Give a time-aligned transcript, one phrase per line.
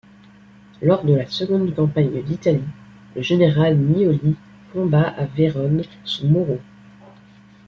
[0.81, 2.63] Lors de la seconde campagne d'Italie,
[3.15, 4.35] le général Miollis
[4.73, 6.57] combat à Vérone sous Moreau.